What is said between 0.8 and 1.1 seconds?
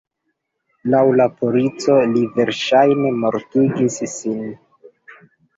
Laŭ